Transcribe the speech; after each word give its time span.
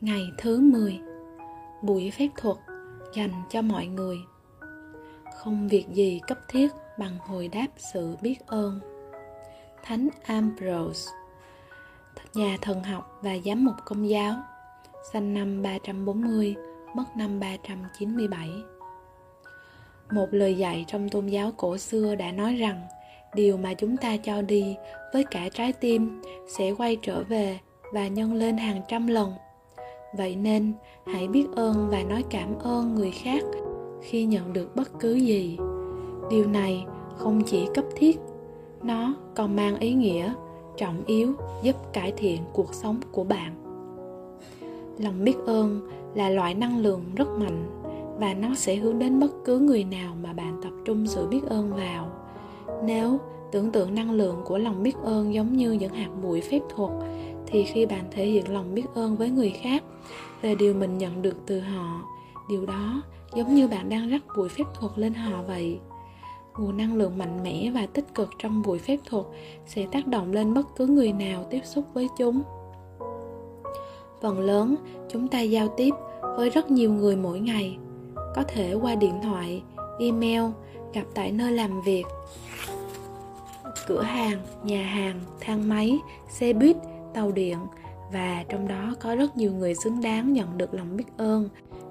Ngày 0.00 0.32
thứ 0.38 0.60
10 0.60 1.00
Buổi 1.82 2.10
phép 2.10 2.28
thuật 2.36 2.56
dành 3.14 3.30
cho 3.50 3.62
mọi 3.62 3.86
người. 3.86 4.18
Không 5.34 5.68
việc 5.68 5.84
gì 5.92 6.20
cấp 6.26 6.38
thiết 6.48 6.68
bằng 6.98 7.18
hồi 7.18 7.48
đáp 7.48 7.66
sự 7.76 8.16
biết 8.20 8.36
ơn. 8.46 8.80
Thánh 9.82 10.08
Ambrose 10.24 11.10
Nhà 12.34 12.56
thần 12.62 12.82
học 12.82 13.18
và 13.22 13.36
giám 13.44 13.64
mục 13.64 13.74
công 13.84 14.08
giáo 14.08 14.34
Sinh 15.12 15.34
năm 15.34 15.62
340, 15.62 16.54
mất 16.94 17.16
năm 17.16 17.40
397 17.40 18.48
Một 20.10 20.28
lời 20.30 20.54
dạy 20.54 20.84
trong 20.88 21.08
tôn 21.08 21.26
giáo 21.26 21.52
cổ 21.56 21.78
xưa 21.78 22.14
đã 22.14 22.32
nói 22.32 22.56
rằng 22.56 22.86
Điều 23.34 23.56
mà 23.56 23.74
chúng 23.74 23.96
ta 23.96 24.16
cho 24.16 24.42
đi 24.42 24.76
với 25.12 25.24
cả 25.30 25.48
trái 25.54 25.72
tim 25.72 26.22
sẽ 26.48 26.70
quay 26.70 26.96
trở 27.02 27.22
về 27.22 27.58
và 27.92 28.08
nhân 28.08 28.34
lên 28.34 28.56
hàng 28.56 28.82
trăm 28.88 29.06
lần 29.06 29.32
vậy 30.16 30.36
nên, 30.36 30.72
hãy 31.06 31.28
biết 31.28 31.46
ơn 31.56 31.88
và 31.90 32.02
nói 32.02 32.24
cảm 32.30 32.58
ơn 32.58 32.94
người 32.94 33.10
khác 33.10 33.44
khi 34.02 34.24
nhận 34.24 34.52
được 34.52 34.76
bất 34.76 35.00
cứ 35.00 35.14
gì. 35.14 35.58
Điều 36.30 36.46
này 36.46 36.84
không 37.16 37.42
chỉ 37.46 37.68
cấp 37.74 37.84
thiết, 37.96 38.20
nó 38.82 39.14
còn 39.34 39.56
mang 39.56 39.78
ý 39.78 39.92
nghĩa 39.94 40.34
trọng 40.76 41.04
yếu 41.06 41.32
giúp 41.62 41.76
cải 41.92 42.12
thiện 42.16 42.40
cuộc 42.52 42.74
sống 42.74 43.00
của 43.12 43.24
bạn. 43.24 43.54
Lòng 44.98 45.24
biết 45.24 45.36
ơn 45.46 45.80
là 46.14 46.28
loại 46.28 46.54
năng 46.54 46.78
lượng 46.78 47.02
rất 47.16 47.28
mạnh 47.28 47.80
và 48.18 48.34
nó 48.34 48.54
sẽ 48.54 48.76
hướng 48.76 48.98
đến 48.98 49.20
bất 49.20 49.44
cứ 49.44 49.58
người 49.58 49.84
nào 49.84 50.16
mà 50.22 50.32
bạn 50.32 50.60
tập 50.62 50.72
trung 50.84 51.06
sự 51.06 51.26
biết 51.26 51.40
ơn 51.46 51.72
vào. 51.72 52.08
Nếu 52.84 53.18
tưởng 53.52 53.70
tượng 53.70 53.94
năng 53.94 54.10
lượng 54.10 54.36
của 54.44 54.58
lòng 54.58 54.82
biết 54.82 54.96
ơn 55.02 55.34
giống 55.34 55.56
như 55.56 55.72
những 55.72 55.92
hạt 55.92 56.08
bụi 56.22 56.40
phép 56.40 56.60
thuật 56.74 56.90
thì 57.50 57.64
khi 57.64 57.86
bạn 57.86 58.04
thể 58.10 58.26
hiện 58.26 58.52
lòng 58.52 58.74
biết 58.74 58.84
ơn 58.94 59.16
với 59.16 59.30
người 59.30 59.50
khác 59.50 59.82
về 60.42 60.54
điều 60.54 60.74
mình 60.74 60.98
nhận 60.98 61.22
được 61.22 61.36
từ 61.46 61.60
họ. 61.60 62.02
Điều 62.48 62.66
đó 62.66 63.02
giống 63.34 63.54
như 63.54 63.68
bạn 63.68 63.88
đang 63.88 64.08
rắc 64.08 64.22
bụi 64.36 64.48
phép 64.48 64.64
thuật 64.74 64.92
lên 64.96 65.14
họ 65.14 65.42
vậy. 65.42 65.78
Nguồn 66.58 66.76
năng 66.76 66.96
lượng 66.96 67.18
mạnh 67.18 67.42
mẽ 67.42 67.70
và 67.74 67.86
tích 67.86 68.14
cực 68.14 68.30
trong 68.38 68.62
bụi 68.62 68.78
phép 68.78 68.96
thuật 69.06 69.24
sẽ 69.66 69.86
tác 69.92 70.06
động 70.06 70.32
lên 70.32 70.54
bất 70.54 70.76
cứ 70.76 70.86
người 70.86 71.12
nào 71.12 71.46
tiếp 71.50 71.60
xúc 71.64 71.84
với 71.94 72.08
chúng. 72.18 72.42
Phần 74.20 74.40
lớn, 74.40 74.76
chúng 75.08 75.28
ta 75.28 75.40
giao 75.40 75.68
tiếp 75.76 75.90
với 76.36 76.50
rất 76.50 76.70
nhiều 76.70 76.92
người 76.92 77.16
mỗi 77.16 77.40
ngày. 77.40 77.78
Có 78.14 78.42
thể 78.48 78.74
qua 78.74 78.94
điện 78.94 79.14
thoại, 79.22 79.62
email, 80.00 80.42
gặp 80.92 81.04
tại 81.14 81.32
nơi 81.32 81.52
làm 81.52 81.82
việc, 81.82 82.04
cửa 83.86 84.02
hàng, 84.02 84.38
nhà 84.64 84.84
hàng, 84.84 85.20
thang 85.40 85.68
máy, 85.68 85.98
xe 86.28 86.52
buýt 86.52 86.76
tàu 87.14 87.32
điện. 87.32 87.58
Và 88.12 88.44
trong 88.48 88.68
đó 88.68 88.94
có 89.00 89.14
rất 89.14 89.36
nhiều 89.36 89.52
người 89.52 89.74
xứng 89.74 90.00
đáng 90.00 90.32
nhận 90.32 90.58
được 90.58 90.74
lòng 90.74 90.96
biết 90.96 91.04
ơn, 91.16 91.48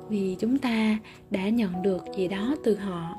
vì 0.10 0.36
chúng 0.40 0.58
ta 0.58 0.98
đã 1.30 1.50
nhận 1.50 1.82
được 1.82 2.06
gì 2.16 2.28
đó 2.28 2.56
từ 2.64 2.76
họ. 2.76 3.16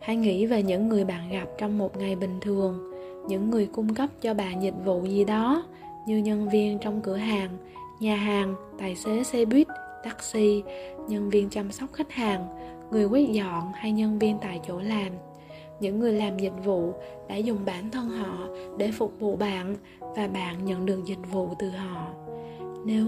Hãy 0.00 0.16
nghĩ 0.16 0.46
về 0.46 0.62
những 0.62 0.88
người 0.88 1.04
bạn 1.04 1.30
gặp 1.30 1.46
trong 1.58 1.78
một 1.78 1.96
ngày 1.96 2.16
bình 2.16 2.38
thường, 2.40 2.90
những 3.28 3.50
người 3.50 3.66
cung 3.66 3.94
cấp 3.94 4.10
cho 4.20 4.34
bạn 4.34 4.62
dịch 4.62 4.74
vụ 4.84 5.04
gì 5.04 5.24
đó, 5.24 5.64
như 6.06 6.18
nhân 6.18 6.48
viên 6.48 6.78
trong 6.78 7.00
cửa 7.00 7.16
hàng, 7.16 7.50
nhà 8.00 8.16
hàng, 8.16 8.54
tài 8.78 8.96
xế 8.96 9.24
xe 9.24 9.44
buýt, 9.44 9.66
taxi, 10.04 10.62
nhân 11.08 11.30
viên 11.30 11.50
chăm 11.50 11.72
sóc 11.72 11.92
khách 11.92 12.12
hàng, 12.12 12.46
người 12.90 13.04
quét 13.04 13.28
dọn 13.30 13.72
hay 13.74 13.92
nhân 13.92 14.18
viên 14.18 14.38
tại 14.38 14.60
chỗ 14.66 14.80
làm 14.80 15.12
những 15.80 16.00
người 16.00 16.12
làm 16.12 16.38
dịch 16.38 16.64
vụ 16.64 16.92
đã 17.28 17.36
dùng 17.36 17.58
bản 17.66 17.90
thân 17.90 18.08
họ 18.08 18.48
để 18.78 18.90
phục 18.90 19.20
vụ 19.20 19.36
bạn 19.36 19.76
và 20.00 20.28
bạn 20.28 20.64
nhận 20.64 20.86
được 20.86 21.04
dịch 21.04 21.32
vụ 21.32 21.48
từ 21.58 21.70
họ. 21.70 22.06
Nếu 22.84 23.06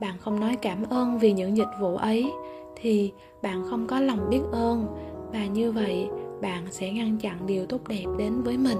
bạn 0.00 0.18
không 0.18 0.40
nói 0.40 0.56
cảm 0.62 0.82
ơn 0.90 1.18
vì 1.18 1.32
những 1.32 1.56
dịch 1.56 1.70
vụ 1.80 1.96
ấy, 1.96 2.30
thì 2.76 3.12
bạn 3.42 3.64
không 3.70 3.86
có 3.86 4.00
lòng 4.00 4.30
biết 4.30 4.40
ơn 4.52 4.86
và 5.32 5.46
như 5.46 5.72
vậy 5.72 6.08
bạn 6.40 6.64
sẽ 6.70 6.90
ngăn 6.90 7.18
chặn 7.18 7.46
điều 7.46 7.66
tốt 7.66 7.88
đẹp 7.88 8.04
đến 8.18 8.42
với 8.42 8.58
mình. 8.58 8.78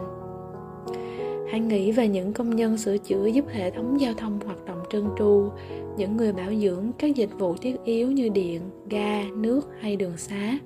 Hãy 1.51 1.61
nghĩ 1.61 1.93
về 1.93 2.09
những 2.09 2.33
công 2.33 2.57
nhân 2.57 2.79
sửa 2.79 2.99
chữa 2.99 3.27
giúp 3.27 3.45
hệ 3.49 3.71
thống 3.71 4.01
giao 4.01 4.15
thông 4.15 4.41
hoạt 4.45 4.65
động 4.65 4.83
trơn 4.91 5.09
tru, 5.19 5.51
những 5.97 6.17
người 6.17 6.33
bảo 6.33 6.55
dưỡng 6.55 6.91
các 6.99 7.17
dịch 7.17 7.39
vụ 7.39 7.55
thiết 7.55 7.77
yếu 7.85 8.11
như 8.11 8.29
điện, 8.29 8.61
ga, 8.91 9.23
nước 9.23 9.61
hay 9.81 9.97
đường 9.97 10.17
xá 10.17 10.59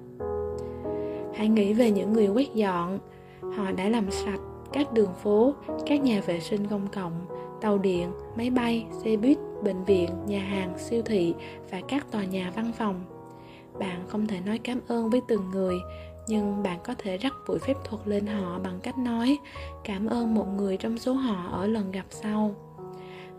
hãy 1.40 1.48
nghĩ 1.48 1.72
về 1.72 1.90
những 1.90 2.12
người 2.12 2.28
quét 2.28 2.54
dọn. 2.54 2.98
Họ 3.56 3.72
đã 3.72 3.88
làm 3.88 4.10
sạch 4.10 4.40
các 4.72 4.92
đường 4.92 5.12
phố, 5.22 5.54
các 5.86 6.02
nhà 6.02 6.22
vệ 6.26 6.40
sinh 6.40 6.66
công 6.66 6.86
cộng, 6.86 7.12
tàu 7.60 7.78
điện, 7.78 8.12
máy 8.36 8.50
bay, 8.50 8.86
xe 9.04 9.16
buýt, 9.16 9.38
bệnh 9.64 9.84
viện, 9.84 10.10
nhà 10.26 10.40
hàng, 10.40 10.78
siêu 10.78 11.02
thị 11.02 11.34
và 11.70 11.80
các 11.88 12.12
tòa 12.12 12.24
nhà 12.24 12.52
văn 12.56 12.72
phòng. 12.78 13.04
Bạn 13.78 14.00
không 14.08 14.26
thể 14.26 14.40
nói 14.46 14.58
cảm 14.58 14.80
ơn 14.88 15.10
với 15.10 15.20
từng 15.28 15.50
người, 15.52 15.74
nhưng 16.28 16.62
bạn 16.62 16.78
có 16.84 16.94
thể 16.98 17.16
rắc 17.16 17.34
bụi 17.48 17.58
phép 17.58 17.74
thuật 17.84 18.08
lên 18.08 18.26
họ 18.26 18.58
bằng 18.58 18.78
cách 18.82 18.98
nói, 18.98 19.38
cảm 19.84 20.06
ơn 20.06 20.34
một 20.34 20.46
người 20.56 20.76
trong 20.76 20.98
số 20.98 21.12
họ 21.12 21.50
ở 21.52 21.66
lần 21.66 21.92
gặp 21.92 22.06
sau. 22.10 22.54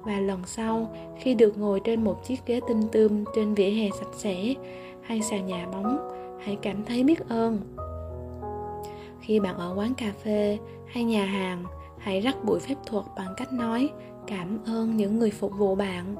Và 0.01 0.19
lần 0.19 0.39
sau, 0.45 0.95
khi 1.19 1.33
được 1.33 1.57
ngồi 1.57 1.79
trên 1.79 2.03
một 2.03 2.23
chiếc 2.23 2.45
ghế 2.45 2.59
tinh 2.67 2.81
tươm 2.91 3.23
trên 3.35 3.53
vỉa 3.53 3.69
hè 3.69 3.89
sạch 3.99 4.13
sẽ, 4.13 4.53
hay 5.01 5.21
sàn 5.21 5.47
nhà 5.47 5.67
bóng, 5.71 5.97
hãy 6.45 6.57
cảm 6.61 6.85
thấy 6.85 7.03
biết 7.03 7.29
ơn 7.29 7.59
khi 9.21 9.39
bạn 9.39 9.57
ở 9.57 9.73
quán 9.77 9.93
cà 9.93 10.11
phê 10.23 10.59
hay 10.87 11.03
nhà 11.03 11.25
hàng, 11.25 11.63
hãy 11.97 12.21
rắc 12.21 12.43
bụi 12.43 12.59
phép 12.59 12.75
thuật 12.85 13.05
bằng 13.17 13.33
cách 13.37 13.53
nói 13.53 13.89
cảm 14.27 14.57
ơn 14.65 14.97
những 14.97 15.19
người 15.19 15.31
phục 15.31 15.51
vụ 15.57 15.75
bạn 15.75 16.15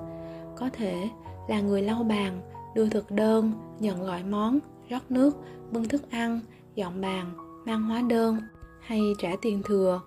có 0.56 0.70
thể 0.74 1.10
là 1.48 1.62
người 1.62 1.82
lau 1.82 2.04
bàn, 2.04 2.42
đưa 2.76 2.90
thực 2.90 3.12
đơn, 3.12 3.54
nhận 3.80 4.06
gọi 4.06 4.24
món, 4.24 4.60
rót 4.90 5.12
nước, 5.12 5.38
bưng 5.72 5.88
thức 5.88 6.12
ăn, 6.12 6.40
dọn 6.76 7.02
bàn, 7.02 7.32
mang 7.66 7.84
hóa 7.84 8.02
đơn 8.02 8.38
hay 8.82 9.02
trả 9.20 9.30
tiền 9.42 9.62
thừa. 9.64 10.02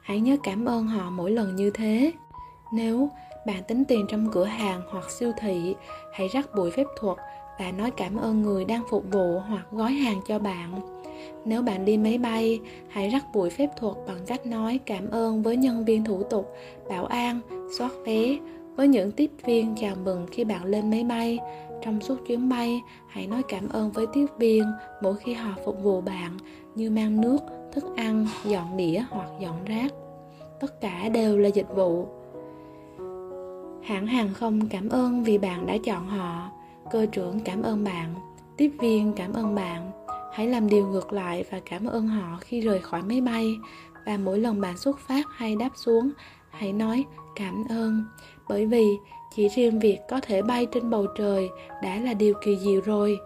Hãy 0.00 0.20
nhớ 0.20 0.36
cảm 0.42 0.64
ơn 0.64 0.86
họ 0.86 1.10
mỗi 1.10 1.30
lần 1.30 1.56
như 1.56 1.70
thế. 1.70 2.12
Nếu 2.72 3.10
bạn 3.46 3.62
tính 3.68 3.84
tiền 3.88 4.06
trong 4.08 4.32
cửa 4.32 4.44
hàng 4.44 4.82
hoặc 4.90 5.10
siêu 5.10 5.32
thị, 5.40 5.74
hãy 6.12 6.28
rắc 6.28 6.54
bụi 6.56 6.70
phép 6.70 6.86
thuật 7.00 7.18
và 7.58 7.72
nói 7.72 7.90
cảm 7.90 8.16
ơn 8.16 8.42
người 8.42 8.64
đang 8.64 8.82
phục 8.90 9.04
vụ 9.12 9.38
hoặc 9.38 9.66
gói 9.72 9.92
hàng 9.92 10.20
cho 10.26 10.38
bạn 10.38 10.95
nếu 11.44 11.62
bạn 11.62 11.84
đi 11.84 11.96
máy 11.96 12.18
bay, 12.18 12.60
hãy 12.88 13.08
rắc 13.08 13.24
bụi 13.34 13.50
phép 13.50 13.68
thuật 13.76 13.94
bằng 14.06 14.18
cách 14.26 14.46
nói 14.46 14.80
cảm 14.86 15.10
ơn 15.10 15.42
với 15.42 15.56
nhân 15.56 15.84
viên 15.84 16.04
thủ 16.04 16.22
tục, 16.22 16.54
bảo 16.88 17.04
an 17.04 17.40
soát 17.78 17.90
vé, 18.06 18.36
với 18.76 18.88
những 18.88 19.12
tiếp 19.12 19.30
viên 19.44 19.74
chào 19.80 19.96
mừng 20.04 20.26
khi 20.30 20.44
bạn 20.44 20.64
lên 20.64 20.90
máy 20.90 21.04
bay. 21.04 21.38
Trong 21.82 22.00
suốt 22.00 22.16
chuyến 22.26 22.48
bay, 22.48 22.80
hãy 23.08 23.26
nói 23.26 23.42
cảm 23.48 23.68
ơn 23.68 23.90
với 23.90 24.06
tiếp 24.12 24.26
viên 24.38 24.64
mỗi 25.02 25.14
khi 25.16 25.32
họ 25.32 25.54
phục 25.64 25.82
vụ 25.82 26.00
bạn 26.00 26.36
như 26.74 26.90
mang 26.90 27.20
nước, 27.20 27.38
thức 27.72 27.84
ăn, 27.96 28.26
dọn 28.44 28.76
đĩa 28.76 29.02
hoặc 29.10 29.28
dọn 29.40 29.64
rác. 29.64 29.92
Tất 30.60 30.80
cả 30.80 31.08
đều 31.08 31.38
là 31.38 31.48
dịch 31.48 31.74
vụ. 31.74 32.06
Hãng 33.82 34.06
hàng 34.06 34.34
không 34.34 34.68
cảm 34.68 34.88
ơn 34.88 35.24
vì 35.24 35.38
bạn 35.38 35.66
đã 35.66 35.76
chọn 35.84 36.06
họ. 36.06 36.50
Cơ 36.90 37.06
trưởng 37.06 37.40
cảm 37.40 37.62
ơn 37.62 37.84
bạn, 37.84 38.14
tiếp 38.56 38.72
viên 38.80 39.12
cảm 39.12 39.32
ơn 39.32 39.54
bạn 39.54 40.05
hãy 40.36 40.46
làm 40.46 40.68
điều 40.68 40.86
ngược 40.86 41.12
lại 41.12 41.44
và 41.50 41.60
cảm 41.70 41.86
ơn 41.86 42.08
họ 42.08 42.38
khi 42.40 42.60
rời 42.60 42.80
khỏi 42.80 43.02
máy 43.02 43.20
bay. 43.20 43.56
Và 44.06 44.16
mỗi 44.16 44.38
lần 44.38 44.60
bạn 44.60 44.78
xuất 44.78 44.98
phát 44.98 45.26
hay 45.30 45.56
đáp 45.56 45.70
xuống, 45.74 46.10
hãy 46.50 46.72
nói 46.72 47.04
cảm 47.36 47.64
ơn. 47.68 48.04
Bởi 48.48 48.66
vì 48.66 48.86
chỉ 49.34 49.48
riêng 49.48 49.80
việc 49.80 49.98
có 50.08 50.20
thể 50.20 50.42
bay 50.42 50.66
trên 50.66 50.90
bầu 50.90 51.06
trời 51.18 51.48
đã 51.82 51.96
là 51.96 52.14
điều 52.14 52.34
kỳ 52.44 52.58
diệu 52.58 52.80
rồi. 52.80 53.18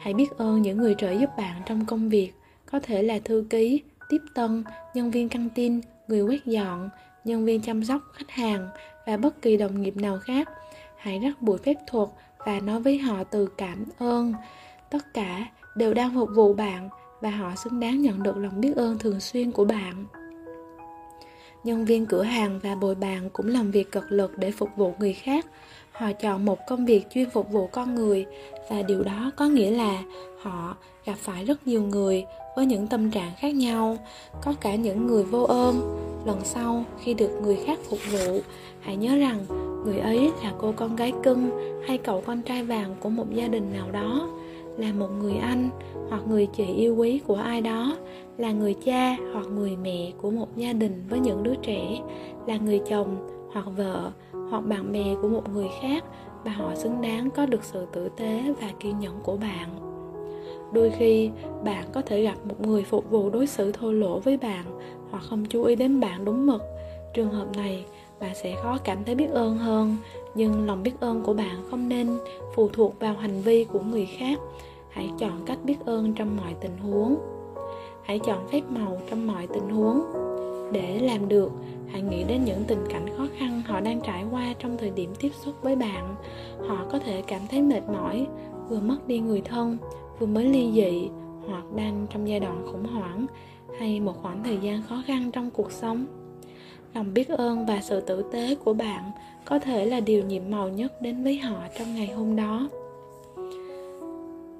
Hãy 0.00 0.14
biết 0.14 0.30
ơn 0.36 0.62
những 0.62 0.78
người 0.78 0.94
trợ 0.98 1.10
giúp 1.10 1.30
bạn 1.36 1.62
trong 1.66 1.86
công 1.86 2.08
việc. 2.08 2.32
Có 2.72 2.80
thể 2.82 3.02
là 3.02 3.18
thư 3.24 3.44
ký, 3.50 3.82
tiếp 4.08 4.20
tân, 4.34 4.64
nhân 4.94 5.10
viên 5.10 5.28
căng 5.28 5.48
tin, 5.54 5.80
người 6.08 6.22
quét 6.22 6.44
dọn, 6.46 6.90
nhân 7.24 7.44
viên 7.44 7.60
chăm 7.60 7.84
sóc 7.84 8.02
khách 8.12 8.30
hàng 8.30 8.68
và 9.06 9.16
bất 9.16 9.42
kỳ 9.42 9.56
đồng 9.56 9.82
nghiệp 9.82 9.96
nào 9.96 10.18
khác. 10.18 10.48
Hãy 10.96 11.18
rắc 11.18 11.42
bụi 11.42 11.58
phép 11.58 11.74
thuật 11.86 12.08
và 12.46 12.60
nói 12.60 12.80
với 12.80 12.98
họ 12.98 13.24
từ 13.24 13.48
cảm 13.56 13.84
ơn 13.98 14.34
tất 14.90 15.14
cả 15.14 15.46
đều 15.76 15.94
đang 15.94 16.14
phục 16.14 16.28
vụ 16.34 16.54
bạn 16.54 16.88
và 17.20 17.30
họ 17.30 17.52
xứng 17.56 17.80
đáng 17.80 18.02
nhận 18.02 18.22
được 18.22 18.36
lòng 18.36 18.60
biết 18.60 18.76
ơn 18.76 18.98
thường 18.98 19.20
xuyên 19.20 19.52
của 19.52 19.64
bạn. 19.64 20.04
Nhân 21.64 21.84
viên 21.84 22.06
cửa 22.06 22.22
hàng 22.22 22.60
và 22.62 22.74
bồi 22.74 22.94
bàn 22.94 23.30
cũng 23.32 23.48
làm 23.48 23.70
việc 23.70 23.90
cật 23.90 24.04
lực 24.08 24.38
để 24.38 24.50
phục 24.50 24.68
vụ 24.76 24.94
người 24.98 25.12
khác. 25.12 25.46
Họ 25.92 26.12
chọn 26.12 26.44
một 26.44 26.58
công 26.66 26.86
việc 26.86 27.10
chuyên 27.10 27.30
phục 27.30 27.50
vụ 27.50 27.66
con 27.66 27.94
người 27.94 28.26
và 28.70 28.82
điều 28.82 29.02
đó 29.02 29.30
có 29.36 29.46
nghĩa 29.46 29.70
là 29.70 30.02
họ 30.42 30.76
gặp 31.04 31.14
phải 31.18 31.44
rất 31.44 31.66
nhiều 31.66 31.82
người 31.82 32.24
với 32.56 32.66
những 32.66 32.86
tâm 32.86 33.10
trạng 33.10 33.32
khác 33.38 33.54
nhau. 33.54 33.98
Có 34.44 34.54
cả 34.60 34.74
những 34.74 35.06
người 35.06 35.24
vô 35.24 35.42
ơn. 35.42 35.98
Lần 36.26 36.40
sau, 36.44 36.84
khi 37.02 37.14
được 37.14 37.30
người 37.42 37.58
khác 37.66 37.78
phục 37.90 37.98
vụ, 38.12 38.40
hãy 38.80 38.96
nhớ 38.96 39.16
rằng 39.16 39.46
người 39.84 39.98
ấy 39.98 40.30
là 40.42 40.52
cô 40.58 40.72
con 40.76 40.96
gái 40.96 41.12
cưng 41.22 41.50
hay 41.86 41.98
cậu 41.98 42.22
con 42.26 42.42
trai 42.42 42.64
vàng 42.64 42.94
của 43.00 43.08
một 43.08 43.26
gia 43.34 43.48
đình 43.48 43.72
nào 43.72 43.90
đó 43.90 44.28
là 44.78 44.92
một 44.92 45.08
người 45.20 45.36
anh 45.36 45.70
hoặc 46.08 46.22
người 46.28 46.46
chị 46.46 46.64
yêu 46.64 46.96
quý 46.96 47.20
của 47.26 47.34
ai 47.34 47.60
đó, 47.60 47.96
là 48.38 48.52
người 48.52 48.74
cha 48.74 49.16
hoặc 49.32 49.46
người 49.46 49.76
mẹ 49.76 50.12
của 50.18 50.30
một 50.30 50.56
gia 50.56 50.72
đình 50.72 51.04
với 51.08 51.20
những 51.20 51.42
đứa 51.42 51.54
trẻ, 51.54 51.98
là 52.46 52.56
người 52.56 52.80
chồng 52.88 53.28
hoặc 53.52 53.66
vợ 53.76 54.10
hoặc 54.50 54.60
bạn 54.60 54.92
bè 54.92 55.14
của 55.22 55.28
một 55.28 55.48
người 55.52 55.68
khác 55.80 56.04
và 56.44 56.50
họ 56.50 56.74
xứng 56.74 57.00
đáng 57.00 57.30
có 57.30 57.46
được 57.46 57.64
sự 57.64 57.86
tử 57.92 58.08
tế 58.16 58.54
và 58.60 58.68
kiên 58.80 58.98
nhẫn 58.98 59.20
của 59.22 59.36
bạn. 59.36 59.68
Đôi 60.72 60.90
khi, 60.98 61.30
bạn 61.64 61.84
có 61.92 62.02
thể 62.02 62.22
gặp 62.22 62.36
một 62.44 62.60
người 62.60 62.84
phục 62.84 63.10
vụ 63.10 63.30
đối 63.30 63.46
xử 63.46 63.72
thô 63.72 63.92
lỗ 63.92 64.18
với 64.18 64.36
bạn 64.36 64.64
hoặc 65.10 65.22
không 65.22 65.44
chú 65.44 65.64
ý 65.64 65.76
đến 65.76 66.00
bạn 66.00 66.24
đúng 66.24 66.46
mực. 66.46 66.62
Trường 67.14 67.30
hợp 67.30 67.46
này, 67.56 67.84
bạn 68.20 68.34
sẽ 68.34 68.56
khó 68.62 68.78
cảm 68.84 69.04
thấy 69.04 69.14
biết 69.14 69.30
ơn 69.30 69.58
hơn, 69.58 69.96
nhưng 70.34 70.66
lòng 70.66 70.82
biết 70.82 71.00
ơn 71.00 71.22
của 71.22 71.34
bạn 71.34 71.56
không 71.70 71.88
nên 71.88 72.08
phụ 72.54 72.68
thuộc 72.72 73.00
vào 73.00 73.14
hành 73.14 73.40
vi 73.40 73.64
của 73.64 73.80
người 73.80 74.08
khác 74.18 74.38
hãy 74.90 75.10
chọn 75.18 75.42
cách 75.46 75.58
biết 75.64 75.76
ơn 75.84 76.14
trong 76.14 76.36
mọi 76.36 76.54
tình 76.60 76.78
huống. 76.78 77.16
Hãy 78.04 78.18
chọn 78.18 78.48
phép 78.48 78.60
màu 78.68 78.98
trong 79.10 79.26
mọi 79.26 79.46
tình 79.46 79.68
huống. 79.68 80.02
Để 80.72 80.98
làm 80.98 81.28
được, 81.28 81.52
hãy 81.92 82.02
nghĩ 82.02 82.24
đến 82.24 82.44
những 82.44 82.64
tình 82.66 82.84
cảnh 82.88 83.06
khó 83.16 83.26
khăn 83.38 83.62
họ 83.66 83.80
đang 83.80 84.00
trải 84.00 84.24
qua 84.30 84.54
trong 84.58 84.78
thời 84.78 84.90
điểm 84.90 85.10
tiếp 85.20 85.30
xúc 85.34 85.54
với 85.62 85.76
bạn. 85.76 86.14
Họ 86.68 86.86
có 86.90 86.98
thể 86.98 87.22
cảm 87.26 87.40
thấy 87.50 87.62
mệt 87.62 87.82
mỏi, 87.92 88.26
vừa 88.68 88.80
mất 88.80 89.06
đi 89.06 89.18
người 89.18 89.40
thân, 89.40 89.78
vừa 90.18 90.26
mới 90.26 90.44
ly 90.44 90.72
dị, 90.72 91.08
hoặc 91.46 91.64
đang 91.76 92.06
trong 92.10 92.28
giai 92.28 92.40
đoạn 92.40 92.66
khủng 92.66 92.86
hoảng, 92.86 93.26
hay 93.78 94.00
một 94.00 94.22
khoảng 94.22 94.44
thời 94.44 94.58
gian 94.62 94.82
khó 94.82 95.02
khăn 95.06 95.30
trong 95.30 95.50
cuộc 95.50 95.72
sống. 95.72 96.06
Lòng 96.94 97.14
biết 97.14 97.28
ơn 97.28 97.66
và 97.66 97.80
sự 97.82 98.00
tử 98.00 98.24
tế 98.32 98.54
của 98.64 98.72
bạn 98.72 99.10
có 99.44 99.58
thể 99.58 99.86
là 99.86 100.00
điều 100.00 100.24
nhiệm 100.24 100.42
màu 100.50 100.68
nhất 100.68 101.02
đến 101.02 101.24
với 101.24 101.38
họ 101.38 101.60
trong 101.78 101.94
ngày 101.94 102.06
hôm 102.06 102.36
đó 102.36 102.68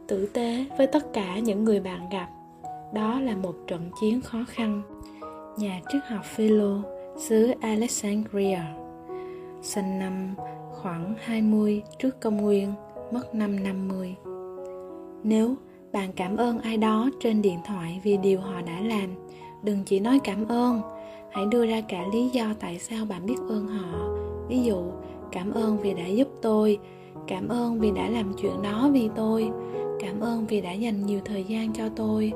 tử 0.08 0.26
tế 0.26 0.64
với 0.78 0.86
tất 0.86 1.12
cả 1.12 1.38
những 1.38 1.64
người 1.64 1.80
bạn 1.80 2.08
gặp. 2.10 2.28
Đó 2.94 3.20
là 3.20 3.36
một 3.36 3.54
trận 3.66 3.90
chiến 4.00 4.20
khó 4.20 4.38
khăn. 4.48 4.82
Nhà 5.58 5.80
triết 5.92 6.02
học 6.08 6.24
Philo, 6.24 6.82
xứ 7.16 7.52
Alexandria, 7.60 8.60
sinh 9.62 9.98
năm 9.98 10.34
khoảng 10.70 11.14
20 11.18 11.82
trước 11.98 12.20
công 12.20 12.36
nguyên, 12.36 12.72
mất 13.12 13.34
năm 13.34 13.62
50 13.64 14.16
nếu 15.22 15.54
bạn 15.92 16.12
cảm 16.16 16.36
ơn 16.36 16.58
ai 16.58 16.76
đó 16.76 17.10
trên 17.20 17.42
điện 17.42 17.58
thoại 17.66 18.00
vì 18.04 18.16
điều 18.16 18.40
họ 18.40 18.60
đã 18.60 18.80
làm, 18.80 19.10
đừng 19.62 19.84
chỉ 19.86 20.00
nói 20.00 20.20
cảm 20.24 20.48
ơn, 20.48 20.80
hãy 21.30 21.46
đưa 21.46 21.66
ra 21.66 21.80
cả 21.88 22.04
lý 22.12 22.28
do 22.28 22.44
tại 22.60 22.78
sao 22.78 23.04
bạn 23.04 23.26
biết 23.26 23.36
ơn 23.48 23.66
họ. 23.66 24.08
Ví 24.48 24.62
dụ, 24.62 24.82
cảm 25.32 25.50
ơn 25.50 25.78
vì 25.78 25.94
đã 25.94 26.06
giúp 26.06 26.28
tôi, 26.42 26.78
cảm 27.26 27.48
ơn 27.48 27.80
vì 27.80 27.90
đã 27.90 28.08
làm 28.08 28.32
chuyện 28.42 28.62
đó 28.62 28.90
vì 28.92 29.10
tôi 29.16 29.50
cảm 30.00 30.20
ơn 30.20 30.46
vì 30.46 30.60
đã 30.60 30.72
dành 30.72 31.06
nhiều 31.06 31.20
thời 31.24 31.44
gian 31.44 31.72
cho 31.72 31.88
tôi. 31.88 32.32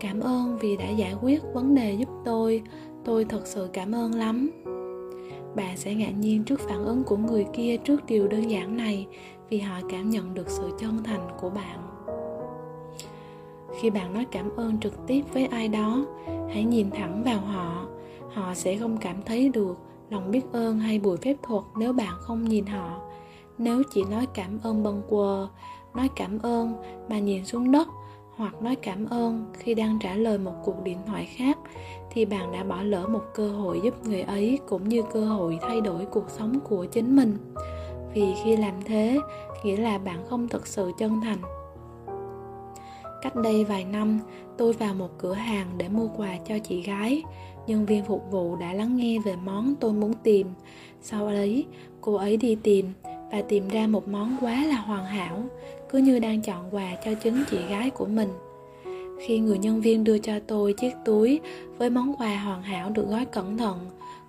Cảm 0.00 0.20
ơn 0.20 0.58
vì 0.60 0.76
đã 0.76 0.88
giải 0.88 1.14
quyết 1.22 1.42
vấn 1.54 1.74
đề 1.74 1.94
giúp 1.94 2.08
tôi. 2.24 2.62
Tôi 3.04 3.24
thật 3.24 3.46
sự 3.46 3.68
cảm 3.72 3.94
ơn 3.94 4.14
lắm. 4.14 4.50
Bạn 5.56 5.76
sẽ 5.76 5.94
ngạc 5.94 6.10
nhiên 6.10 6.44
trước 6.44 6.60
phản 6.60 6.84
ứng 6.84 7.04
của 7.04 7.16
người 7.16 7.46
kia 7.52 7.76
trước 7.76 8.06
điều 8.06 8.28
đơn 8.28 8.50
giản 8.50 8.76
này 8.76 9.06
vì 9.48 9.58
họ 9.58 9.80
cảm 9.90 10.10
nhận 10.10 10.34
được 10.34 10.50
sự 10.50 10.70
chân 10.78 11.02
thành 11.04 11.28
của 11.40 11.50
bạn. 11.50 11.78
Khi 13.80 13.90
bạn 13.90 14.14
nói 14.14 14.26
cảm 14.30 14.56
ơn 14.56 14.80
trực 14.80 15.06
tiếp 15.06 15.22
với 15.32 15.46
ai 15.46 15.68
đó, 15.68 16.06
hãy 16.26 16.64
nhìn 16.64 16.90
thẳng 16.90 17.22
vào 17.24 17.40
họ. 17.40 17.86
Họ 18.32 18.54
sẽ 18.54 18.76
không 18.76 18.96
cảm 18.96 19.22
thấy 19.22 19.48
được 19.48 19.78
lòng 20.10 20.30
biết 20.30 20.42
ơn 20.52 20.78
hay 20.78 20.98
bùi 20.98 21.16
phép 21.16 21.36
thuật 21.42 21.62
nếu 21.78 21.92
bạn 21.92 22.14
không 22.20 22.44
nhìn 22.44 22.66
họ. 22.66 23.00
Nếu 23.58 23.82
chỉ 23.92 24.04
nói 24.04 24.26
cảm 24.34 24.58
ơn 24.62 24.82
bâng 24.82 25.02
quơ 25.08 25.48
nói 25.96 26.10
cảm 26.16 26.38
ơn 26.38 26.72
mà 27.08 27.18
nhìn 27.18 27.44
xuống 27.44 27.72
đất, 27.72 27.88
hoặc 28.36 28.62
nói 28.62 28.76
cảm 28.76 29.06
ơn 29.06 29.44
khi 29.52 29.74
đang 29.74 29.98
trả 30.02 30.14
lời 30.14 30.38
một 30.38 30.54
cuộc 30.64 30.82
điện 30.82 30.98
thoại 31.06 31.28
khác, 31.36 31.58
thì 32.10 32.24
bạn 32.24 32.52
đã 32.52 32.64
bỏ 32.64 32.82
lỡ 32.82 33.06
một 33.06 33.22
cơ 33.34 33.48
hội 33.48 33.80
giúp 33.84 33.94
người 34.04 34.22
ấy 34.22 34.58
cũng 34.68 34.88
như 34.88 35.02
cơ 35.12 35.24
hội 35.24 35.58
thay 35.62 35.80
đổi 35.80 36.04
cuộc 36.04 36.30
sống 36.30 36.58
của 36.60 36.84
chính 36.84 37.16
mình. 37.16 37.36
Vì 38.14 38.34
khi 38.44 38.56
làm 38.56 38.74
thế, 38.84 39.20
nghĩa 39.64 39.76
là 39.76 39.98
bạn 39.98 40.24
không 40.28 40.48
thực 40.48 40.66
sự 40.66 40.92
chân 40.98 41.20
thành. 41.20 41.38
Cách 43.22 43.36
đây 43.36 43.64
vài 43.64 43.84
năm, 43.84 44.20
tôi 44.58 44.72
vào 44.72 44.94
một 44.94 45.18
cửa 45.18 45.34
hàng 45.34 45.66
để 45.76 45.88
mua 45.88 46.08
quà 46.16 46.36
cho 46.48 46.58
chị 46.58 46.82
gái. 46.82 47.22
Nhân 47.66 47.86
viên 47.86 48.04
phục 48.04 48.30
vụ 48.30 48.56
đã 48.56 48.72
lắng 48.72 48.96
nghe 48.96 49.18
về 49.24 49.36
món 49.44 49.74
tôi 49.80 49.92
muốn 49.92 50.12
tìm. 50.22 50.46
Sau 51.02 51.28
đấy 51.28 51.66
cô 52.00 52.14
ấy 52.14 52.36
đi 52.36 52.54
tìm 52.54 52.92
và 53.32 53.42
tìm 53.48 53.68
ra 53.68 53.86
một 53.86 54.08
món 54.08 54.36
quá 54.40 54.64
là 54.64 54.76
hoàn 54.76 55.04
hảo 55.04 55.42
cứ 55.88 55.98
như 55.98 56.18
đang 56.18 56.42
chọn 56.42 56.68
quà 56.70 56.94
cho 57.04 57.14
chính 57.14 57.44
chị 57.50 57.58
gái 57.68 57.90
của 57.90 58.06
mình. 58.06 58.28
Khi 59.20 59.38
người 59.38 59.58
nhân 59.58 59.80
viên 59.80 60.04
đưa 60.04 60.18
cho 60.18 60.32
tôi 60.46 60.72
chiếc 60.72 60.92
túi 61.04 61.40
với 61.78 61.90
món 61.90 62.14
quà 62.18 62.36
hoàn 62.36 62.62
hảo 62.62 62.90
được 62.90 63.08
gói 63.08 63.24
cẩn 63.24 63.58
thận, 63.58 63.78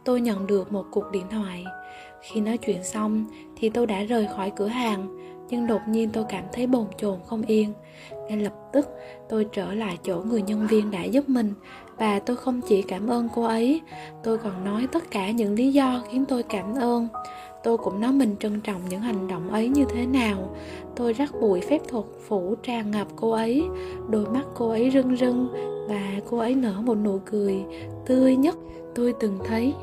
tôi 0.06 0.22
nhận 0.22 0.48
được 0.48 0.72
một 0.72 0.86
cuộc 0.92 1.12
điện 1.12 1.26
thoại. 1.32 1.66
Khi 2.22 2.42
nói 2.42 2.58
chuyện 2.58 2.84
xong 2.84 3.26
thì 3.56 3.70
tôi 3.70 3.86
đã 3.88 4.04
rời 4.04 4.28
khỏi 4.36 4.52
cửa 4.56 4.68
hàng, 4.68 5.18
nhưng 5.50 5.68
đột 5.68 5.82
nhiên 5.88 6.10
tôi 6.10 6.26
cảm 6.30 6.44
thấy 6.54 6.68
bồn 6.68 6.86
chồn 6.98 7.20
không 7.26 7.42
yên. 7.42 7.74
Ngay 8.28 8.38
lập 8.38 8.54
tức, 8.74 8.90
tôi 9.30 9.48
trở 9.52 9.74
lại 9.74 9.98
chỗ 10.04 10.22
người 10.22 10.42
nhân 10.42 10.68
viên 10.68 10.92
đã 10.92 11.04
giúp 11.04 11.30
mình 11.30 11.54
và 11.98 12.20
tôi 12.20 12.36
không 12.36 12.62
chỉ 12.68 12.82
cảm 12.82 13.08
ơn 13.08 13.30
cô 13.36 13.44
ấy, 13.44 13.82
tôi 14.24 14.38
còn 14.38 14.66
nói 14.66 14.88
tất 14.92 15.12
cả 15.12 15.32
những 15.32 15.56
lý 15.56 15.74
do 15.74 16.04
khiến 16.12 16.26
tôi 16.26 16.44
cảm 16.44 16.76
ơn 16.76 17.08
tôi 17.68 17.78
cũng 17.78 18.02
nói 18.02 18.12
mình 18.12 18.36
trân 18.40 18.62
trọng 18.62 18.82
những 18.90 19.02
hành 19.02 19.28
động 19.28 19.50
ấy 19.50 19.70
như 19.70 19.86
thế 19.90 20.06
nào. 20.06 20.56
Tôi 20.96 21.14
rắc 21.14 21.34
bụi 21.42 21.62
phép 21.62 21.82
thuật 21.88 22.06
phủ 22.28 22.56
tràn 22.64 22.92
ngập 22.92 23.08
cô 23.16 23.32
ấy, 23.32 23.64
đôi 24.10 24.26
mắt 24.26 24.44
cô 24.56 24.70
ấy 24.70 24.92
rưng 24.94 25.18
rưng 25.18 25.48
và 25.90 26.02
cô 26.30 26.38
ấy 26.38 26.56
nở 26.56 26.82
một 26.82 26.96
nụ 26.96 27.20
cười 27.26 27.56
tươi 28.06 28.36
nhất 28.36 28.56
tôi 28.96 29.14
từng 29.20 29.38
thấy. 29.46 29.74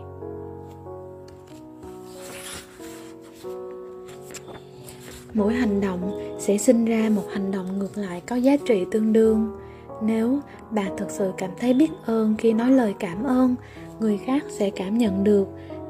Mỗi 5.35 5.55
hành 5.55 5.81
động 5.81 6.37
sẽ 6.39 6.59
sinh 6.59 6.85
ra 6.85 7.11
một 7.15 7.25
hành 7.33 7.51
động 7.51 7.79
ngược 7.79 7.99
lại 7.99 8.23
có 8.27 8.37
giá 8.37 8.57
trị 8.57 8.85
tương 8.91 9.13
đương. 9.13 9.57
Nếu 10.03 10.39
bạn 10.71 10.93
thực 10.97 11.11
sự 11.11 11.33
cảm 11.37 11.51
thấy 11.61 11.75
biết 11.75 11.91
ơn 12.07 12.35
khi 12.39 12.53
nói 12.53 12.71
lời 12.71 12.95
cảm 12.99 13.25
ơn, 13.25 13.55
người 14.01 14.19
khác 14.19 14.45
sẽ 14.49 14.71
cảm 14.71 14.99
nhận 14.99 15.25
được 15.25 15.49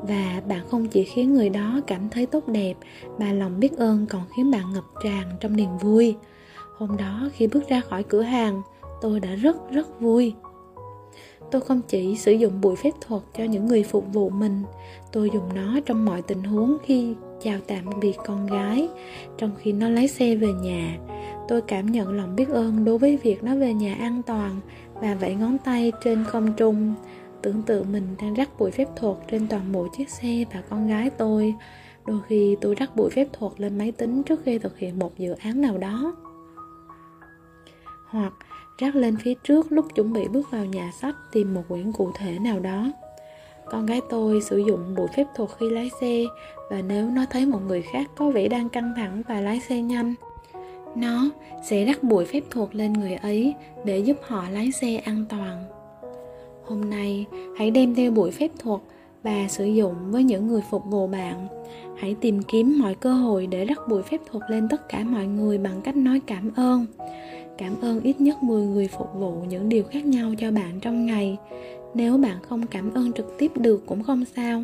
và 0.08 0.42
bạn 0.48 0.60
không 0.70 0.88
chỉ 0.88 1.04
khiến 1.04 1.34
người 1.34 1.48
đó 1.48 1.80
cảm 1.86 2.08
thấy 2.08 2.26
tốt 2.26 2.48
đẹp, 2.48 2.74
mà 3.18 3.32
lòng 3.32 3.60
biết 3.60 3.76
ơn 3.76 4.06
còn 4.06 4.22
khiến 4.36 4.50
bạn 4.50 4.72
ngập 4.72 4.84
tràn 5.04 5.22
trong 5.40 5.56
niềm 5.56 5.78
vui. 5.80 6.16
Hôm 6.76 6.96
đó 6.96 7.28
khi 7.32 7.46
bước 7.46 7.68
ra 7.68 7.80
khỏi 7.80 8.02
cửa 8.02 8.22
hàng, 8.22 8.62
tôi 9.00 9.20
đã 9.20 9.34
rất 9.34 9.70
rất 9.70 10.00
vui. 10.00 10.34
Tôi 11.50 11.60
không 11.60 11.80
chỉ 11.88 12.16
sử 12.16 12.32
dụng 12.32 12.60
bụi 12.60 12.76
phép 12.76 12.90
thuật 13.00 13.22
cho 13.38 13.44
những 13.44 13.66
người 13.66 13.82
phục 13.82 14.12
vụ 14.12 14.30
mình, 14.30 14.62
tôi 15.12 15.30
dùng 15.34 15.54
nó 15.54 15.80
trong 15.86 16.04
mọi 16.04 16.22
tình 16.22 16.42
huống 16.42 16.76
khi 16.84 17.14
chào 17.42 17.58
tạm 17.66 17.84
biệt 18.00 18.16
con 18.26 18.46
gái, 18.46 18.88
trong 19.38 19.50
khi 19.58 19.72
nó 19.72 19.88
lái 19.88 20.08
xe 20.08 20.34
về 20.34 20.52
nhà. 20.52 20.98
Tôi 21.48 21.60
cảm 21.60 21.92
nhận 21.92 22.12
lòng 22.12 22.36
biết 22.36 22.48
ơn 22.48 22.84
đối 22.84 22.98
với 22.98 23.16
việc 23.16 23.44
nó 23.44 23.56
về 23.56 23.74
nhà 23.74 23.94
an 23.94 24.22
toàn 24.26 24.60
và 24.94 25.14
vẫy 25.14 25.34
ngón 25.34 25.58
tay 25.64 25.92
trên 26.04 26.24
không 26.24 26.52
trung 26.56 26.94
tưởng 27.44 27.62
tượng 27.62 27.92
mình 27.92 28.16
đang 28.22 28.34
rắc 28.34 28.58
bụi 28.58 28.70
phép 28.70 28.88
thuật 28.96 29.16
trên 29.30 29.48
toàn 29.48 29.72
bộ 29.72 29.86
chiếc 29.96 30.08
xe 30.10 30.44
và 30.52 30.62
con 30.70 30.88
gái 30.88 31.10
tôi. 31.10 31.54
Đôi 32.06 32.20
khi 32.28 32.56
tôi 32.60 32.74
rắc 32.74 32.96
bụi 32.96 33.10
phép 33.10 33.28
thuật 33.32 33.52
lên 33.56 33.78
máy 33.78 33.92
tính 33.92 34.22
trước 34.22 34.40
khi 34.44 34.58
thực 34.58 34.78
hiện 34.78 34.98
một 34.98 35.18
dự 35.18 35.32
án 35.32 35.60
nào 35.60 35.78
đó. 35.78 36.16
Hoặc 38.08 38.32
rắc 38.78 38.96
lên 38.96 39.16
phía 39.16 39.34
trước 39.44 39.72
lúc 39.72 39.86
chuẩn 39.94 40.12
bị 40.12 40.28
bước 40.28 40.50
vào 40.50 40.64
nhà 40.64 40.90
sách 41.00 41.14
tìm 41.32 41.54
một 41.54 41.62
quyển 41.68 41.92
cụ 41.92 42.10
thể 42.14 42.38
nào 42.38 42.60
đó. 42.60 42.92
Con 43.70 43.86
gái 43.86 44.00
tôi 44.10 44.42
sử 44.42 44.58
dụng 44.58 44.94
bụi 44.94 45.08
phép 45.16 45.26
thuật 45.34 45.50
khi 45.58 45.70
lái 45.70 45.90
xe 46.00 46.24
và 46.70 46.82
nếu 46.82 47.10
nó 47.10 47.24
thấy 47.30 47.46
một 47.46 47.60
người 47.66 47.82
khác 47.82 48.10
có 48.16 48.30
vẻ 48.30 48.48
đang 48.48 48.68
căng 48.68 48.92
thẳng 48.96 49.22
và 49.28 49.40
lái 49.40 49.60
xe 49.60 49.82
nhanh, 49.82 50.14
nó 50.96 51.30
sẽ 51.64 51.84
rắc 51.84 52.02
bụi 52.02 52.24
phép 52.24 52.40
thuật 52.50 52.74
lên 52.74 52.92
người 52.92 53.14
ấy 53.14 53.54
để 53.84 53.98
giúp 53.98 54.16
họ 54.22 54.44
lái 54.50 54.72
xe 54.72 54.96
an 54.96 55.24
toàn 55.28 55.64
hôm 56.66 56.90
nay, 56.90 57.26
hãy 57.56 57.70
đem 57.70 57.94
theo 57.94 58.10
buổi 58.10 58.30
phép 58.30 58.50
thuật 58.58 58.80
và 59.22 59.48
sử 59.48 59.64
dụng 59.64 59.94
với 60.10 60.24
những 60.24 60.46
người 60.46 60.62
phục 60.70 60.84
vụ 60.84 61.06
bạn. 61.06 61.46
Hãy 61.96 62.16
tìm 62.20 62.42
kiếm 62.42 62.78
mọi 62.78 62.94
cơ 62.94 63.12
hội 63.12 63.46
để 63.46 63.64
rắc 63.64 63.88
bụi 63.88 64.02
phép 64.02 64.20
thuật 64.30 64.50
lên 64.50 64.68
tất 64.70 64.88
cả 64.88 65.04
mọi 65.04 65.26
người 65.26 65.58
bằng 65.58 65.80
cách 65.80 65.96
nói 65.96 66.20
cảm 66.26 66.50
ơn. 66.56 66.86
Cảm 67.58 67.80
ơn 67.80 68.00
ít 68.00 68.20
nhất 68.20 68.42
10 68.42 68.66
người 68.66 68.88
phục 68.88 69.14
vụ 69.14 69.32
những 69.48 69.68
điều 69.68 69.84
khác 69.84 70.04
nhau 70.04 70.34
cho 70.38 70.50
bạn 70.50 70.80
trong 70.80 71.06
ngày. 71.06 71.36
Nếu 71.94 72.18
bạn 72.18 72.36
không 72.48 72.66
cảm 72.66 72.94
ơn 72.94 73.12
trực 73.12 73.38
tiếp 73.38 73.52
được 73.56 73.86
cũng 73.86 74.02
không 74.02 74.24
sao. 74.36 74.62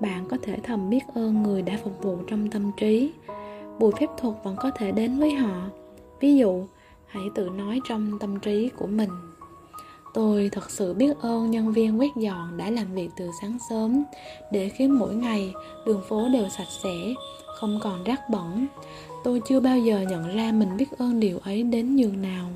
Bạn 0.00 0.24
có 0.28 0.36
thể 0.42 0.56
thầm 0.62 0.90
biết 0.90 1.00
ơn 1.14 1.42
người 1.42 1.62
đã 1.62 1.78
phục 1.84 2.02
vụ 2.02 2.16
trong 2.26 2.50
tâm 2.50 2.70
trí. 2.76 3.12
Bùi 3.78 3.92
phép 4.00 4.06
thuật 4.18 4.34
vẫn 4.44 4.56
có 4.56 4.70
thể 4.70 4.92
đến 4.92 5.18
với 5.18 5.30
họ. 5.34 5.70
Ví 6.20 6.36
dụ, 6.36 6.64
hãy 7.06 7.24
tự 7.34 7.48
nói 7.48 7.80
trong 7.88 8.18
tâm 8.20 8.40
trí 8.40 8.68
của 8.68 8.86
mình 8.86 9.10
tôi 10.14 10.48
thật 10.52 10.70
sự 10.70 10.94
biết 10.94 11.18
ơn 11.20 11.50
nhân 11.50 11.72
viên 11.72 12.00
quét 12.00 12.10
dọn 12.16 12.56
đã 12.56 12.70
làm 12.70 12.94
việc 12.94 13.08
từ 13.16 13.30
sáng 13.40 13.58
sớm, 13.70 14.02
để 14.50 14.68
khiến 14.68 14.98
mỗi 14.98 15.14
ngày 15.14 15.52
đường 15.86 16.02
phố 16.08 16.28
đều 16.32 16.48
sạch 16.48 16.68
sẽ, 16.82 17.14
không 17.46 17.80
còn 17.82 18.04
rác 18.04 18.30
bẩn. 18.30 18.66
Tôi 19.24 19.42
chưa 19.48 19.60
bao 19.60 19.78
giờ 19.78 20.04
nhận 20.08 20.36
ra 20.36 20.52
mình 20.52 20.76
biết 20.76 20.98
ơn 20.98 21.20
điều 21.20 21.38
ấy 21.38 21.62
đến 21.62 21.96
nhường 21.96 22.22
nào. 22.22 22.48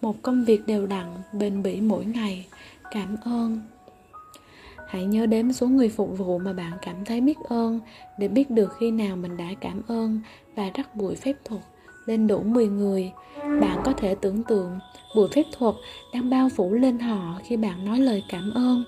Một 0.00 0.22
công 0.22 0.44
việc 0.44 0.66
đều 0.66 0.86
đặn, 0.86 1.06
bền 1.32 1.62
bỉ 1.62 1.80
mỗi 1.80 2.04
ngày. 2.04 2.46
Cảm 2.90 3.16
ơn. 3.24 3.60
Hãy 4.88 5.04
nhớ 5.04 5.26
đếm 5.26 5.52
số 5.52 5.66
người 5.66 5.88
phục 5.88 6.18
vụ 6.18 6.38
mà 6.38 6.52
bạn 6.52 6.72
cảm 6.82 7.04
thấy 7.04 7.20
biết 7.20 7.38
ơn, 7.48 7.80
để 8.18 8.28
biết 8.28 8.50
được 8.50 8.72
khi 8.80 8.90
nào 8.90 9.16
mình 9.16 9.36
đã 9.36 9.48
cảm 9.60 9.82
ơn 9.88 10.20
và 10.56 10.70
rắc 10.74 10.96
buổi 10.96 11.14
phép 11.14 11.36
thuật 11.44 11.60
lên 12.06 12.26
đủ 12.26 12.42
10 12.42 12.68
người. 12.68 13.12
Bạn 13.36 13.80
có 13.84 13.92
thể 13.92 14.14
tưởng 14.14 14.42
tượng 14.42 14.78
buổi 15.14 15.28
phép 15.28 15.44
thuật 15.58 15.74
đang 16.12 16.30
bao 16.30 16.48
phủ 16.48 16.74
lên 16.74 16.98
họ 16.98 17.40
khi 17.44 17.56
bạn 17.56 17.84
nói 17.84 17.98
lời 17.98 18.24
cảm 18.28 18.50
ơn, 18.54 18.84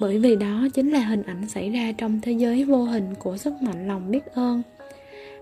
bởi 0.00 0.18
vì 0.18 0.36
đó 0.36 0.66
chính 0.74 0.90
là 0.90 1.00
hình 1.00 1.22
ảnh 1.22 1.48
xảy 1.48 1.70
ra 1.70 1.92
trong 1.98 2.20
thế 2.20 2.32
giới 2.32 2.64
vô 2.64 2.84
hình 2.84 3.14
của 3.18 3.36
sức 3.36 3.52
mạnh 3.62 3.88
lòng 3.88 4.10
biết 4.10 4.26
ơn. 4.34 4.62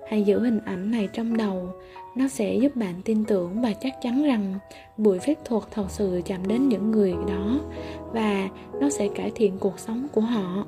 Hãy 0.09 0.23
giữ 0.23 0.41
hình 0.41 0.61
ảnh 0.65 0.91
này 0.91 1.09
trong 1.13 1.37
đầu, 1.37 1.69
nó 2.17 2.29
sẽ 2.29 2.55
giúp 2.55 2.77
bạn 2.77 2.95
tin 3.05 3.25
tưởng 3.25 3.63
và 3.63 3.73
chắc 3.73 3.95
chắn 4.03 4.25
rằng 4.25 4.59
buổi 4.97 5.19
phép 5.19 5.35
thuật 5.45 5.63
thật 5.71 5.87
sự 5.89 6.21
chạm 6.25 6.47
đến 6.47 6.69
những 6.69 6.91
người 6.91 7.15
đó 7.29 7.61
và 8.13 8.49
nó 8.81 8.91
sẽ 8.91 9.09
cải 9.15 9.33
thiện 9.35 9.59
cuộc 9.59 9.79
sống 9.79 10.07
của 10.13 10.21
họ. 10.21 10.65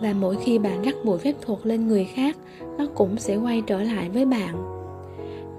Và 0.00 0.12
mỗi 0.20 0.36
khi 0.44 0.58
bạn 0.58 0.82
rắc 0.82 0.94
bụi 1.04 1.18
phép 1.18 1.34
thuật 1.42 1.58
lên 1.66 1.88
người 1.88 2.04
khác 2.04 2.36
nó 2.78 2.86
cũng 2.94 3.16
sẽ 3.18 3.36
quay 3.36 3.62
trở 3.66 3.82
lại 3.82 4.10
với 4.10 4.24
bạn 4.24 4.77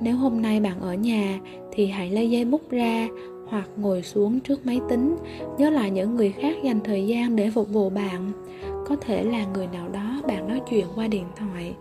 nếu 0.01 0.15
hôm 0.15 0.41
nay 0.41 0.59
bạn 0.59 0.81
ở 0.81 0.93
nhà, 0.93 1.39
thì 1.71 1.87
hãy 1.87 2.09
lấy 2.09 2.29
giấy 2.29 2.45
bút 2.45 2.61
ra 2.69 3.07
hoặc 3.47 3.69
ngồi 3.77 4.03
xuống 4.03 4.39
trước 4.39 4.65
máy 4.65 4.79
tính. 4.89 5.15
Nhớ 5.57 5.69
lại 5.69 5.91
những 5.91 6.15
người 6.15 6.31
khác 6.31 6.55
dành 6.63 6.79
thời 6.83 7.07
gian 7.07 7.35
để 7.35 7.51
phục 7.51 7.69
vụ 7.69 7.89
bạn. 7.89 8.31
Có 8.87 8.95
thể 8.95 9.23
là 9.23 9.45
người 9.45 9.67
nào 9.67 9.89
đó 9.89 10.21
bạn 10.27 10.47
nói 10.47 10.61
chuyện 10.69 10.85
qua 10.95 11.07
điện 11.07 11.25
thoại, 11.35 11.73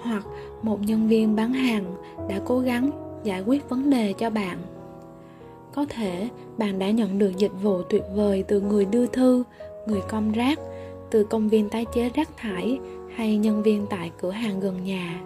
hoặc 0.00 0.24
một 0.62 0.82
nhân 0.82 1.08
viên 1.08 1.36
bán 1.36 1.52
hàng 1.52 1.84
đã 2.28 2.40
cố 2.44 2.58
gắng 2.58 2.90
giải 3.24 3.42
quyết 3.42 3.68
vấn 3.68 3.90
đề 3.90 4.12
cho 4.12 4.30
bạn. 4.30 4.58
Có 5.74 5.86
thể 5.88 6.28
bạn 6.58 6.78
đã 6.78 6.90
nhận 6.90 7.18
được 7.18 7.32
dịch 7.36 7.62
vụ 7.62 7.82
tuyệt 7.82 8.02
vời 8.14 8.44
từ 8.48 8.60
người 8.60 8.84
đưa 8.84 9.06
thư, 9.06 9.44
người 9.86 10.00
công 10.08 10.32
rác, 10.32 10.58
từ 11.10 11.24
công 11.24 11.48
viên 11.48 11.68
tái 11.68 11.86
chế 11.94 12.10
rác 12.14 12.36
thải 12.36 12.78
hay 13.14 13.36
nhân 13.36 13.62
viên 13.62 13.86
tại 13.90 14.10
cửa 14.20 14.30
hàng 14.30 14.60
gần 14.60 14.84
nhà 14.84 15.20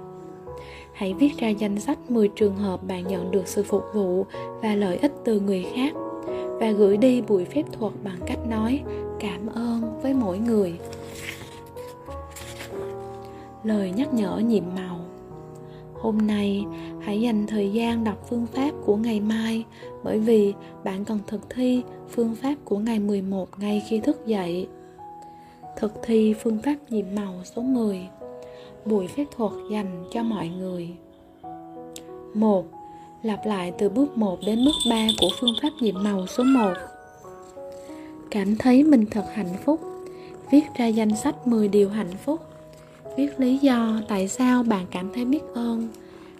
hãy 0.99 1.15
viết 1.15 1.39
ra 1.39 1.49
danh 1.49 1.81
sách 1.81 2.11
10 2.11 2.29
trường 2.29 2.57
hợp 2.57 2.87
bạn 2.87 3.07
nhận 3.09 3.31
được 3.31 3.49
sự 3.49 3.63
phục 3.63 3.83
vụ 3.95 4.27
và 4.63 4.75
lợi 4.75 4.97
ích 4.97 5.13
từ 5.25 5.41
người 5.41 5.67
khác 5.75 5.93
và 6.61 6.71
gửi 6.71 6.97
đi 6.97 7.23
buổi 7.23 7.45
phép 7.45 7.63
thuật 7.73 7.93
bằng 8.05 8.19
cách 8.27 8.39
nói, 8.49 8.83
cảm 9.21 9.47
ơn 9.47 10.01
với 10.03 10.15
mỗi 10.15 10.39
người. 10.39 10.79
Lời 13.65 13.93
nhắc 13.97 14.15
nhở 14.15 14.39
nhiệm 14.39 14.65
màu. 14.77 15.01
Hôm 15.95 16.19
nay, 16.27 16.65
hãy 17.01 17.21
dành 17.21 17.47
thời 17.47 17.73
gian 17.73 18.05
đọc 18.05 18.27
phương 18.29 18.47
pháp 18.47 18.71
của 18.85 18.97
ngày 18.97 19.21
mai, 19.21 19.65
bởi 20.05 20.19
vì 20.19 20.55
bạn 20.85 21.05
cần 21.05 21.19
thực 21.27 21.51
thi 21.51 21.83
phương 22.09 22.35
pháp 22.35 22.55
của 22.65 22.79
ngày 22.79 22.99
11 22.99 23.49
ngay 23.59 23.83
khi 23.89 24.01
thức 24.01 24.27
dậy. 24.27 24.69
Thực 25.77 25.93
thi 26.03 26.35
phương 26.43 26.59
pháp 26.63 26.77
nhiệm 26.89 27.07
màu 27.15 27.35
số 27.45 27.63
10 27.63 28.09
Buổi 28.89 29.07
phép 29.07 29.25
thuật 29.37 29.53
dành 29.71 30.05
cho 30.11 30.23
mọi 30.23 30.49
người. 30.49 30.89
1. 32.35 32.65
Lặp 33.23 33.47
lại 33.47 33.73
từ 33.79 33.89
bước 33.89 34.19
1 34.19 34.39
đến 34.47 34.65
bước 34.65 34.91
3 34.91 35.07
của 35.21 35.29
phương 35.41 35.55
pháp 35.63 35.71
nhiệm 35.81 35.95
màu 36.03 36.27
số 36.27 36.45
1 36.45 36.73
Cảm 38.31 38.57
thấy 38.57 38.85
mình 38.85 39.05
thật 39.11 39.25
hạnh 39.35 39.57
phúc, 39.65 39.81
Viết 40.51 40.65
ra 40.77 40.87
danh 40.87 41.17
sách 41.17 41.47
10 41.47 41.69
điều 41.69 41.89
hạnh 41.89 42.13
phúc. 42.25 42.41
Viết 43.17 43.41
lý 43.41 43.59
do 43.59 44.01
tại 44.09 44.29
sao 44.29 44.63
bạn 44.63 44.87
cảm 44.91 45.13
thấy 45.15 45.25
biết 45.25 45.43
ơn, 45.55 45.89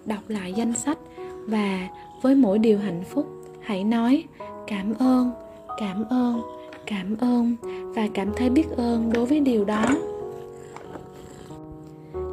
Đọc 0.05 0.23
lại 0.27 0.53
danh 0.53 0.73
sách 0.73 0.97
và 1.45 1.87
với 2.21 2.35
mỗi 2.35 2.59
điều 2.59 2.79
hạnh 2.79 3.03
phúc, 3.09 3.27
hãy 3.61 3.83
nói 3.83 4.23
cảm 4.67 4.93
ơn 4.99 5.31
cảm 5.77 6.03
ơn 6.09 6.41
cảm 6.85 7.17
ơn 7.17 7.55
và 7.95 8.07
cảm 8.13 8.31
thấy 8.35 8.49
biết 8.49 8.69
ơn 8.77 9.13
đối 9.13 9.25
với 9.25 9.39
điều 9.39 9.65
đó 9.65 9.85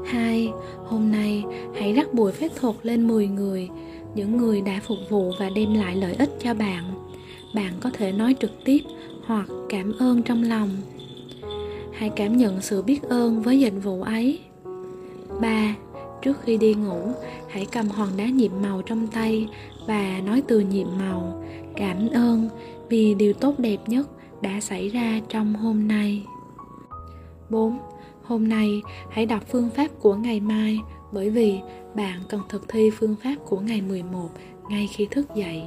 hai 0.06 0.52
hôm 0.84 1.12
nay 1.12 1.44
hãy 1.74 1.92
rắc 1.92 2.14
bùi 2.14 2.32
phép 2.32 2.48
thuật 2.56 2.74
lên 2.82 3.08
10 3.08 3.28
người 3.28 3.68
những 4.14 4.36
người 4.36 4.60
đã 4.60 4.80
phục 4.86 4.98
vụ 5.08 5.32
và 5.40 5.50
đem 5.50 5.74
lại 5.74 5.96
lợi 5.96 6.14
ích 6.14 6.30
cho 6.42 6.54
bạn 6.54 6.84
bạn 7.54 7.72
có 7.80 7.90
thể 7.92 8.12
nói 8.12 8.34
trực 8.40 8.52
tiếp 8.64 8.80
hoặc 9.26 9.48
cảm 9.68 9.92
ơn 9.98 10.22
trong 10.22 10.42
lòng 10.42 10.70
hãy 11.92 12.10
cảm 12.16 12.36
nhận 12.36 12.60
sự 12.60 12.82
biết 12.82 13.02
ơn 13.02 13.42
với 13.42 13.60
dịch 13.60 13.74
vụ 13.82 14.02
ấy 14.02 14.40
3. 15.40 15.74
Trước 16.22 16.42
khi 16.42 16.56
đi 16.56 16.74
ngủ, 16.74 17.12
hãy 17.48 17.66
cầm 17.72 17.88
hòn 17.88 18.08
đá 18.16 18.24
nhiệm 18.24 18.52
màu 18.62 18.82
trong 18.82 19.06
tay 19.06 19.48
và 19.86 20.20
nói 20.26 20.42
từ 20.48 20.60
nhiệm 20.60 20.86
màu 20.98 21.44
cảm 21.76 22.08
ơn 22.08 22.48
vì 22.88 23.14
điều 23.14 23.32
tốt 23.32 23.54
đẹp 23.58 23.78
nhất 23.86 24.08
đã 24.40 24.60
xảy 24.60 24.88
ra 24.88 25.20
trong 25.28 25.54
hôm 25.54 25.88
nay 25.88 26.22
4. 27.50 27.78
Hôm 28.26 28.48
nay, 28.48 28.82
hãy 29.10 29.26
đọc 29.26 29.42
phương 29.48 29.70
pháp 29.70 29.88
của 30.00 30.14
ngày 30.14 30.40
mai, 30.40 30.78
bởi 31.12 31.30
vì 31.30 31.60
bạn 31.94 32.20
cần 32.28 32.40
thực 32.48 32.68
thi 32.68 32.90
phương 32.90 33.16
pháp 33.22 33.34
của 33.46 33.60
ngày 33.60 33.80
11 33.80 34.28
ngay 34.68 34.88
khi 34.92 35.06
thức 35.10 35.26
dậy. 35.34 35.62